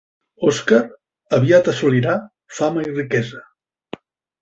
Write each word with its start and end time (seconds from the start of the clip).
Oskar 0.51 0.79
aviat 1.39 1.71
assolirà 1.75 2.17
fama 2.61 2.89
i 2.89 2.91
riquesa. 2.99 3.47